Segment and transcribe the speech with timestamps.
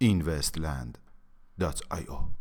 [0.00, 2.36] investland.io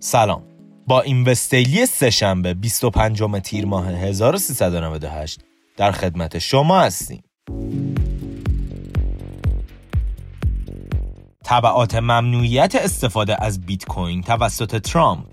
[0.00, 0.42] سلام.
[0.86, 5.40] با اینوستیلی سهشنبه 25 تیر ماه 1398
[5.76, 7.22] در خدمت شما هستیم.
[11.48, 15.26] تبعات ممنوعیت استفاده از بیت کوین توسط ترامپ.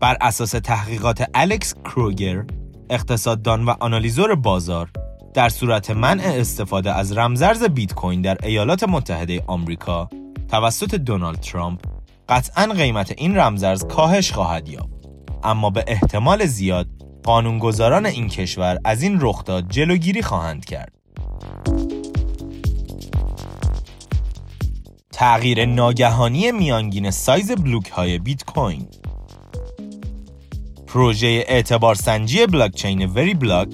[0.00, 2.44] بر اساس تحقیقات الکس کروگر
[2.90, 4.90] اقتصاددان و آنالیزور بازار
[5.34, 10.10] در صورت منع استفاده از رمزرز بیت کوین در ایالات متحده آمریکا
[10.48, 11.80] توسط دونالد ترامپ
[12.28, 15.08] قطعا قیمت این رمزرز کاهش خواهد یافت.
[15.44, 16.86] اما به احتمال زیاد
[17.24, 20.99] قانونگذاران این کشور از این رخداد جلوگیری خواهند کرد.
[25.20, 28.88] تغییر ناگهانی میانگین سایز بلوک های بیت کوین
[30.86, 33.68] پروژه اعتبار سنجی بلاکچین وری بلاک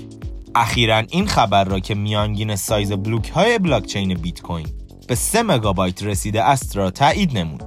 [0.55, 4.67] اخیرا این خبر را که میانگین سایز بلوک های بلاکچین بیت کوین
[5.09, 7.62] به 3 مگابایت رسیده است را تایید نمود.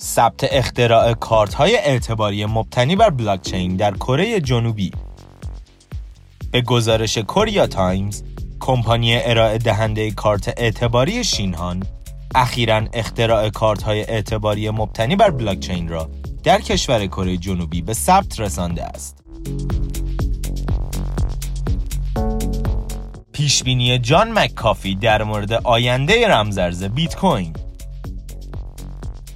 [0.00, 4.90] ثبت اختراع کارت های اعتباری مبتنی بر بلاکچین در کره جنوبی
[6.50, 8.22] به گزارش کوریا تایمز
[8.60, 11.82] کمپانی ارائه دهنده کارت اعتباری شینهان
[12.34, 16.10] اخیرا اختراع کارت های اعتباری مبتنی بر بلاکچین را
[16.44, 19.24] در کشور کره جنوبی به ثبت رسانده است.
[23.32, 27.52] پیشبینی جان مککافی در مورد آینده رمزرز بیت کوین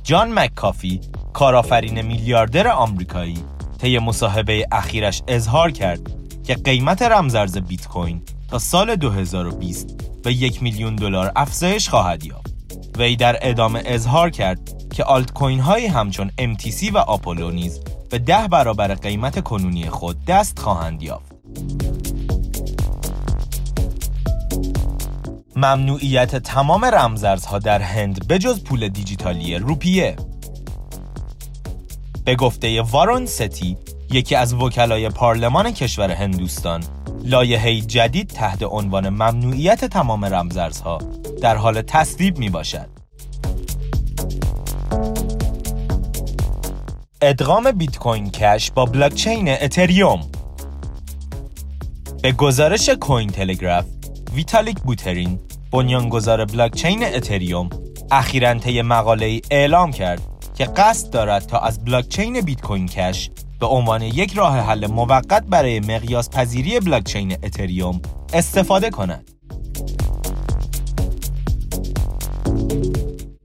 [0.03, 1.01] جان مککافی
[1.33, 3.39] کارآفرین میلیاردر آمریکایی
[3.81, 6.01] طی مصاحبه اخیرش اظهار کرد
[6.45, 12.55] که قیمت رمزرز بیت کوین تا سال 2020 به یک میلیون دلار افزایش خواهد یافت.
[12.99, 14.61] وی در ادامه اظهار کرد
[14.93, 20.25] که آلت کوین هایی همچون MTC و آپولو نیز به ده برابر قیمت کنونی خود
[20.25, 21.33] دست خواهند یافت.
[25.57, 30.17] ممنوعیت تمام رمزارزها در هند به جز پول دیجیتالی روپیه
[32.25, 33.77] به گفته وارون ستی
[34.13, 36.85] یکی از وکلای پارلمان کشور هندوستان.
[37.25, 40.99] لایحه جدید تحت عنوان ممنوعیت تمام رمزارزها
[41.43, 42.89] در حال تصویب می باشد
[47.23, 50.21] ادغام بیت کوین کش با بلاکچین اتریوم.
[52.23, 53.85] به گزارش کوین تلگراف
[54.35, 55.41] ویتالیک بوترین
[55.73, 57.71] بنیانگذار بلاکچین اتریوم
[58.11, 60.23] اخیرا طی مقاله اعلام کرد
[60.55, 65.43] که قصد دارد تا از بلاکچین بیت کوین کش به عنوان یک راه حل موقت
[65.49, 68.01] برای مقیاس پذیری بلاکچین اتریوم
[68.33, 69.31] استفاده کند.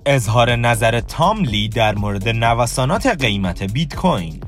[0.06, 4.40] اظهار نظر تام لی در مورد نوسانات قیمت بیت کوین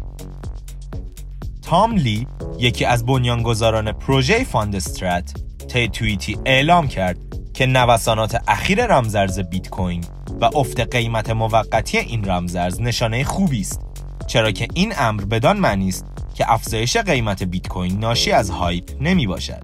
[1.61, 2.27] تام لی
[2.59, 5.33] یکی از بنیانگذاران پروژه فاندسترات
[5.67, 7.17] طی توییتی اعلام کرد
[7.53, 10.03] که نوسانات اخیر رمزرز بیت کوین
[10.41, 13.86] و افت قیمت موقتی این رمزرز نشانه خوبی است
[14.27, 16.05] چرا که این امر بدان معنی است
[16.35, 19.63] که افزایش قیمت بیت کوین ناشی از هایپ نمی باشد.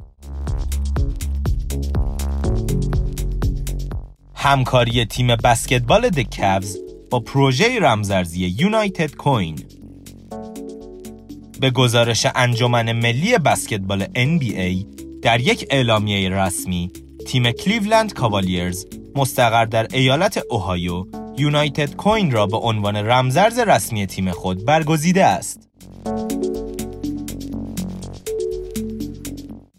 [4.35, 6.77] همکاری تیم بسکتبال دکوز
[7.09, 9.59] با پروژه رمزارزی یونایتد کوین.
[11.59, 14.85] به گزارش انجمن ملی بسکتبال NBA
[15.21, 16.91] در یک اعلامیه رسمی
[17.27, 18.85] تیم کلیولند کاوالیرز
[19.15, 21.05] مستقر در ایالت اوهایو
[21.37, 25.69] یونایتد کوین را به عنوان رمزرز رسمی تیم خود برگزیده است.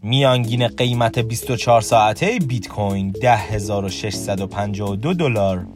[0.02, 5.66] میانگین قیمت 24 ساعته بیت کوین 10652 دلار.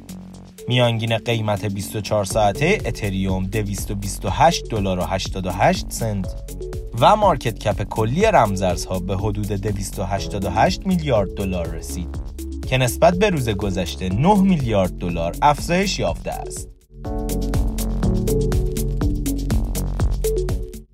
[0.68, 6.34] میانگین قیمت 24 ساعته اتریوم 228 دلار و 88 سنت.
[7.00, 12.27] و مارکت کپ کلی رمزارزها به حدود 288 میلیارد دلار رسید.
[12.68, 16.68] که نسبت به روز گذشته 9 میلیارد دلار افزایش یافته است.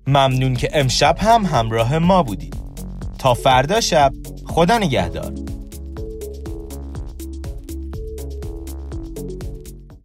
[0.07, 2.55] ممنون که امشب هم همراه ما بودید.
[3.19, 4.13] تا فردا شب
[4.45, 5.33] خدا نگهدار